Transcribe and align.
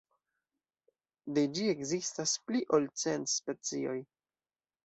De 1.35 1.43
ĝi 1.57 1.67
ekzistas 1.73 2.33
pli 2.47 2.65
ol 2.79 2.91
cent 3.05 3.33
specioj. 3.37 3.99